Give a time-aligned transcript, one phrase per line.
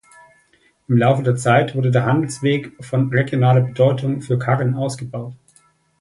[0.87, 5.35] Im Laufe der Zeit wurde der Handelsweg von regionaler Bedeutung für Karren ausgebaut.